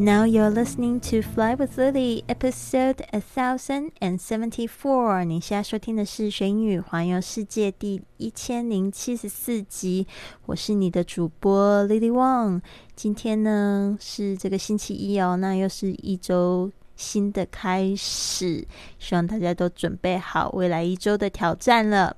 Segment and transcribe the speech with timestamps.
[0.00, 5.24] Now you're listening to Fly with Lily, episode a thousand and seventy four。
[5.24, 10.06] 你现在收听的是《学英语环游世界》第一千零七十四集。
[10.46, 12.60] 我是你的主播 Lily Wang。
[12.94, 18.64] 今天呢是这个星期一哦，那又是一周新的开始，
[19.00, 22.16] 希望大家都准备好未来一周的挑战了。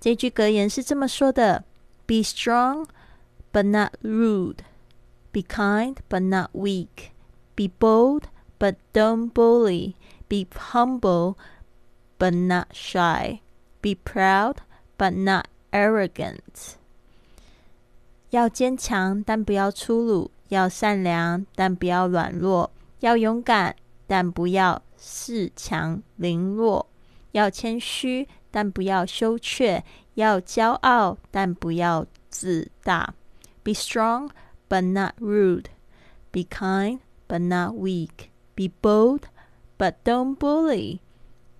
[0.00, 1.62] 这句格言是这么说的
[2.04, 2.86] ：Be strong,
[3.52, 4.56] but not rude.
[5.30, 7.11] Be kind, but not weak.
[7.55, 8.23] Be bold,
[8.59, 9.95] but don't bully.
[10.29, 11.35] Be humble,
[12.19, 13.41] but not shy.
[13.81, 14.57] Be proud,
[14.97, 16.75] but not arrogant.
[18.31, 26.85] 要坚强，但不要粗鲁；要善良，但不要软弱；要勇敢，但不要恃强凌弱；
[27.31, 29.81] 要谦虚，但不要羞怯；
[30.15, 33.13] 要骄傲，但不要自大。
[33.63, 34.29] Be strong,
[34.67, 35.65] but not rude.
[36.31, 36.99] Be kind,
[37.31, 38.31] but not weak.
[38.55, 39.23] Be bold,
[39.77, 40.99] but don't bully.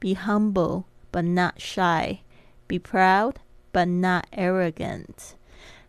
[0.00, 2.20] Be humble, but not shy.
[2.68, 3.36] Be proud,
[3.72, 5.34] but not arrogant.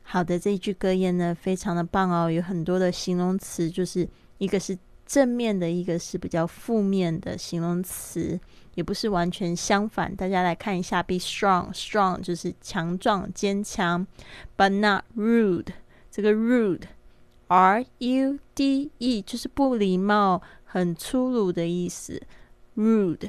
[0.04, 4.08] 好的，这一句格言呢，非常的棒哦，有很多的形容词，就是
[4.38, 8.40] 一个是正面的，一个是比较负面的形容词，
[8.76, 10.16] 也不是完全相反。
[10.16, 14.06] 大家来看一下，be strong，strong 就是强壮、坚强，
[14.56, 15.68] but not rude，
[16.10, 16.84] 这个 rude。
[17.53, 22.23] R U D E 就是不礼貌、很粗鲁的意思
[22.75, 23.29] ，rude。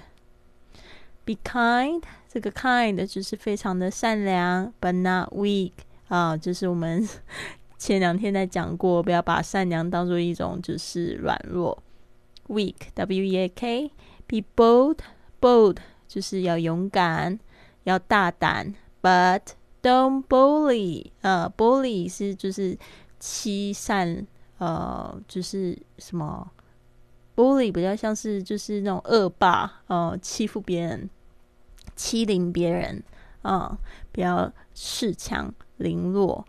[1.26, 5.74] Be kind，这个 kind 就是非常的善良，but not weak
[6.08, 7.06] 啊，就是我们
[7.78, 11.84] 前两天在讲过，不要把善良当做一种就是软弱
[12.48, 13.92] ，weak，W E A K。
[14.26, 17.38] Be bold，bold 就是要勇敢、
[17.84, 19.42] 要大胆，but
[19.82, 22.78] don't bully，呃，bully 是就是。
[23.26, 26.46] 欺善，呃，就是什么
[27.38, 31.10] ，bully 比较像是就是那种恶霸，呃，欺负别人，
[31.96, 33.02] 欺凌别人，
[33.42, 33.78] 啊，
[34.12, 36.46] 比较恃强凌弱。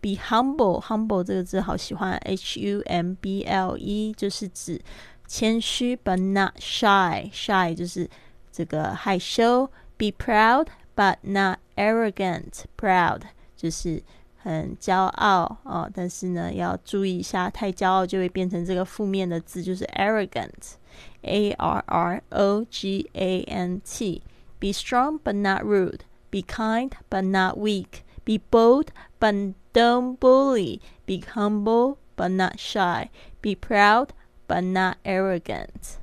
[0.00, 4.82] Be humble，humble 这个字好喜欢，H U M B L E 就是指
[5.28, 8.10] 谦虚，but not shy，shy 就是
[8.50, 9.70] 这个害羞。
[9.96, 13.20] Be proud，but not arrogant，proud
[13.56, 14.02] 就是。
[14.48, 24.22] 很骄傲哦，但是呢，要注意一下，太骄傲就会变成这个负面的字，就是 arrogant，a r r o g a n t。
[24.58, 26.00] Be strong but not rude.
[26.30, 28.02] Be kind but not weak.
[28.24, 28.88] Be bold
[29.20, 30.80] but don't bully.
[31.06, 33.10] Be humble but not shy.
[33.40, 34.08] Be proud
[34.48, 35.98] but not arrogant.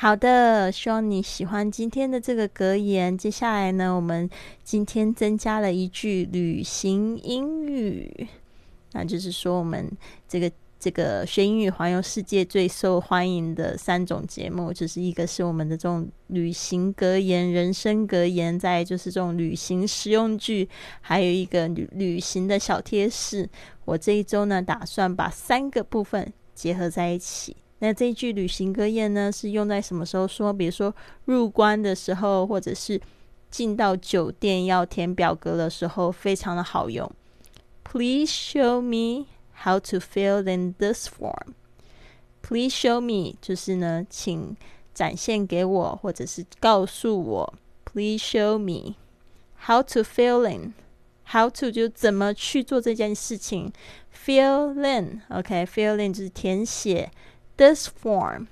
[0.00, 3.18] 好的，希望你喜欢今天的这个格言。
[3.18, 4.30] 接下来呢，我们
[4.62, 8.28] 今天增加了一句旅行英语，
[8.92, 9.90] 那就是说，我们
[10.28, 10.48] 这个
[10.78, 20.68] 这个学英语环游世界最受欢迎的三种节目，就是一个是我们的这种旅行格言、人生格言，再就是这种旅行实用句，
[21.00, 23.50] 还有一个旅旅行的小贴士。
[23.84, 27.56] 我这一周呢，打算把三个部分结合在一起。
[27.80, 30.52] 那这句旅行歌宴呢，是用在什么时候说？
[30.52, 30.94] 比如说
[31.26, 33.00] 入关的时候，或者是
[33.50, 37.10] 进到酒店要填表格的时候，非常的好用。
[37.84, 39.26] Please show me
[39.62, 41.54] how to fill in this form.
[42.42, 44.56] Please show me 就是呢，请
[44.92, 47.54] 展现给我，或者是告诉我。
[47.84, 48.96] Please show me
[49.66, 50.74] how to fill in.
[51.30, 53.72] How to 就怎么去做这件事情。
[54.14, 57.10] Fill in，OK，fill in 就是填写。
[57.58, 58.46] This form.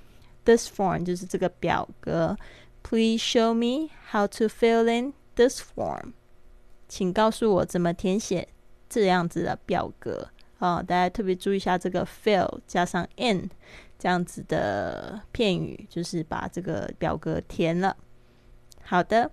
[0.45, 2.37] This form 就是这个表格。
[2.83, 6.13] Please show me how to fill in this form.
[6.87, 8.47] 请告诉我怎么填写
[8.87, 10.81] 这样子的表格啊！
[10.81, 13.49] 大家特别注意一下这个 fill 加上 in
[13.99, 17.97] 这样子的片语，就是把这个表格填了。
[18.83, 19.29] 好的，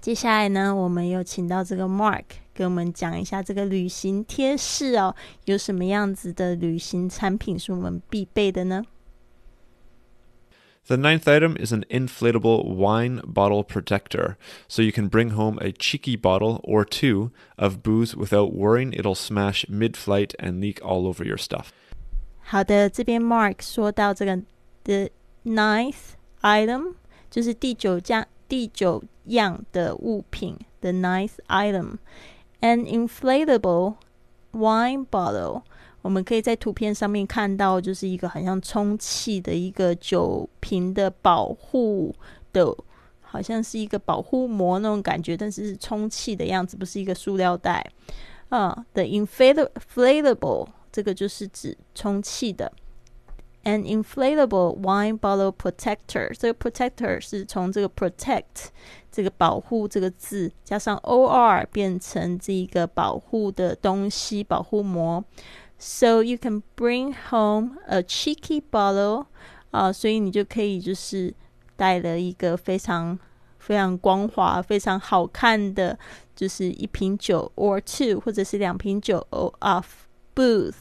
[0.00, 5.14] 接下来呢，我们又请到这个 Mark 给我们讲一下这个旅行贴士哦，
[5.46, 8.84] 有什么样子的旅行产品是我们必备的呢？
[10.86, 14.36] The ninth item is an inflatable wine bottle protector,
[14.68, 19.16] so you can bring home a cheeky bottle or two of booze without worrying it'll
[19.16, 21.70] smash mid flight and leak all over your stuff.
[22.44, 24.36] 好的，这边 Mark 说到这个
[24.84, 25.10] the
[25.44, 26.94] ninth item
[27.28, 33.93] 就是第九样 第九样的物品，the ninth item，an inflatable
[34.51, 35.61] wine bottle。
[36.01, 42.13] 我们可以在图片上面看到，就是一个很像充气的一个酒瓶的保护
[42.51, 42.75] 的，
[43.21, 47.81] 好像是一个保护膜那种感觉，但是是充气的样子，不是一个塑料袋。
[48.49, 52.69] 啊，the inflatable 这个就是指充气的。
[53.64, 58.68] An inflatable wine bottle protector，这个 protector 是从这个 protect
[59.10, 65.24] 这个保护这个字加上 or 变成这个保护的东西保护膜。
[65.78, 69.26] So you can bring home a cheeky bottle
[69.72, 71.34] 啊，所以你就可以就是
[71.74, 73.18] 带了一个非常
[73.58, 75.98] 非常光滑、非常好看的，
[76.36, 80.06] 就是一瓶酒 or two 或者是两瓶酒 of
[80.36, 80.76] booze，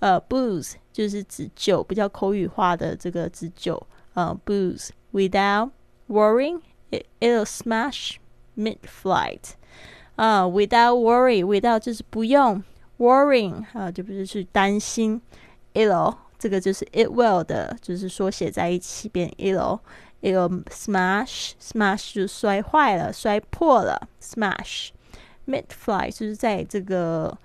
[0.00, 3.84] 呃，booze 就是指酒，比较口语化的这个指酒，
[4.14, 5.70] 呃，booze without
[6.08, 6.60] worrying
[6.90, 8.16] it it'll smash
[8.56, 9.52] mid-flight，
[10.16, 12.62] 啊，without worry，without 就是不用。
[12.98, 15.22] worrying 啊，就不是去担心。
[15.74, 19.78] it'll 这个就是 it will 的，就是缩写在一起变 it'll。
[20.20, 24.08] ill smash smash 就摔坏了、摔破了。
[24.20, 24.88] smash
[25.46, 27.38] mid flight 就是在这个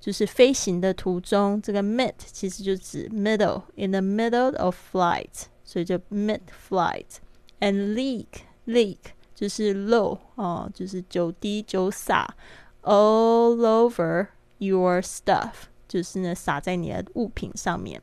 [0.00, 7.18] 就是飞行的途中，这个 mid 其实就指 middle in the middle of flight，所以就 mid flight。
[7.60, 8.26] and leak
[8.66, 8.96] leak
[9.34, 12.34] 就是漏哦，就是酒滴酒洒
[12.82, 14.28] all over。
[14.62, 15.52] Your stuff
[15.88, 17.98] 就是呢洒在你的物品上面，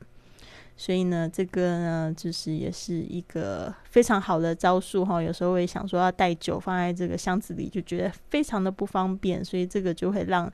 [0.76, 5.22] 所以呢，这个呢就是也是一个非常好的招数哈。
[5.22, 10.52] 有时候会想说要带酒放在这个箱子里，就觉得非常的不方便，所以这个就会让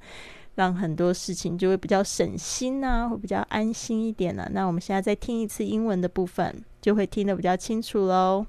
[0.56, 4.48] 让很多事情就会比较省心呐，会比较安心一点呢。
[4.52, 8.46] 那我们现在再听一次英文的部分，就会听得比较清楚喽。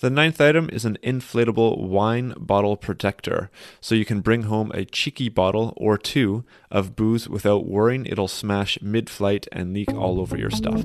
[0.00, 3.48] The ninth item is an inflatable wine bottle protector,
[3.80, 8.28] so you can bring home a cheeky bottle or two of booze without worrying it'll
[8.28, 10.84] smash mid flight and leak all over your stuff.